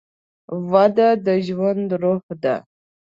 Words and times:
وده 0.71 1.09
د 1.25 1.27
ژوند 1.47 1.89
روح 2.01 2.23
ده. 2.43 2.55